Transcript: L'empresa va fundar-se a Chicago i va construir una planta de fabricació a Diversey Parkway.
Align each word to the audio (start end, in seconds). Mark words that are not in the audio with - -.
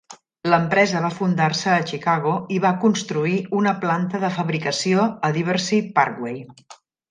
L'empresa 0.51 1.01
va 1.03 1.11
fundar-se 1.17 1.69
a 1.81 1.83
Chicago 1.91 2.31
i 2.57 2.57
va 2.65 2.73
construir 2.85 3.35
una 3.61 3.75
planta 3.85 4.25
de 4.27 4.33
fabricació 4.41 5.07
a 5.29 5.33
Diversey 5.39 5.87
Parkway. 6.01 6.45